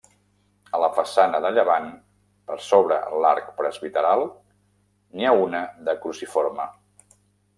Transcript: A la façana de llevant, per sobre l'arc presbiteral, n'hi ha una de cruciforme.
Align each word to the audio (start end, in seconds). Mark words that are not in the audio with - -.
A 0.77 0.77
la 0.83 0.87
façana 0.93 1.41
de 1.43 1.51
llevant, 1.57 1.85
per 2.51 2.57
sobre 2.69 2.97
l'arc 3.25 3.51
presbiteral, 3.59 4.25
n'hi 5.19 5.27
ha 5.33 5.37
una 5.43 5.63
de 5.91 5.95
cruciforme. 6.07 6.69